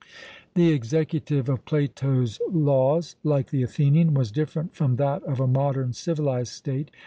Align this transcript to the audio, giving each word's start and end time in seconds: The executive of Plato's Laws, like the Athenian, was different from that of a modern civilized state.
The 0.55 0.69
executive 0.71 1.47
of 1.47 1.63
Plato's 1.63 2.39
Laws, 2.51 3.17
like 3.23 3.51
the 3.51 3.61
Athenian, 3.61 4.15
was 4.15 4.31
different 4.31 4.73
from 4.73 4.95
that 4.95 5.21
of 5.25 5.39
a 5.39 5.45
modern 5.45 5.93
civilized 5.93 6.53
state. 6.53 6.89